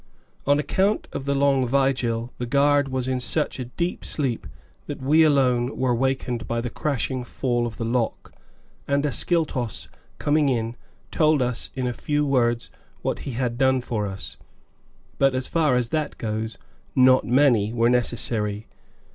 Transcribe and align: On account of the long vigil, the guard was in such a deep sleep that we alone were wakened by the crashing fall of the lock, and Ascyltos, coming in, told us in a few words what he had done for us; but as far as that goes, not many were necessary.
On 0.47 0.57
account 0.57 1.07
of 1.13 1.25
the 1.25 1.35
long 1.35 1.67
vigil, 1.67 2.33
the 2.39 2.47
guard 2.47 2.87
was 2.89 3.07
in 3.07 3.19
such 3.19 3.59
a 3.59 3.65
deep 3.65 4.03
sleep 4.03 4.47
that 4.87 4.99
we 4.99 5.21
alone 5.21 5.77
were 5.77 5.93
wakened 5.93 6.47
by 6.47 6.59
the 6.59 6.71
crashing 6.71 7.23
fall 7.23 7.67
of 7.67 7.77
the 7.77 7.85
lock, 7.85 8.33
and 8.87 9.05
Ascyltos, 9.05 9.89
coming 10.17 10.49
in, 10.49 10.75
told 11.11 11.43
us 11.43 11.69
in 11.75 11.85
a 11.85 11.93
few 11.93 12.25
words 12.25 12.71
what 13.03 13.19
he 13.29 13.33
had 13.33 13.59
done 13.59 13.79
for 13.79 14.07
us; 14.07 14.37
but 15.19 15.35
as 15.35 15.45
far 15.47 15.75
as 15.75 15.89
that 15.89 16.17
goes, 16.17 16.57
not 16.95 17.23
many 17.23 17.71
were 17.71 17.87
necessary. 17.87 18.65